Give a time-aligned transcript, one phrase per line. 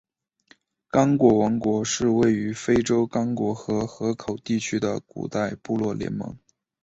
[0.89, 6.35] 刚果王国是位于非洲刚果河河口地区的古代部落联盟。